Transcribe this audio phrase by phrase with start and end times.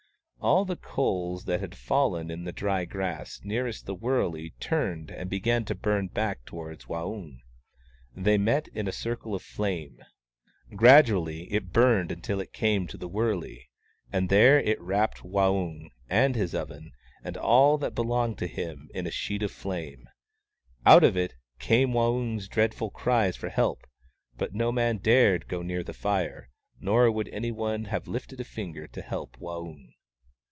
[0.43, 5.29] All the coals that had fallen in the dry grass nearest the wurley turned and
[5.29, 7.41] began to burn back towards Waung.
[8.15, 9.99] They met in a circle of flame.
[10.75, 13.69] Gradually it burned until it came to the wurley,
[14.11, 16.91] and there it wrapped Waung, and his oven,
[17.23, 20.09] and all that belonged to him, in a sheet of flame.
[20.87, 23.85] Out of it came Waung 's dreadful cries for help;
[24.39, 26.49] but no man dared go near the fire,
[26.79, 29.89] nor would anyone have lifted a finger to help Waung.